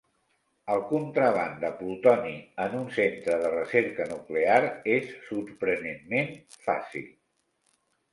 [0.75, 2.31] El contraban de plutoni
[2.65, 4.57] en un centre de recerca nuclear
[4.95, 6.33] és sorprenentment
[6.69, 7.05] fàcil.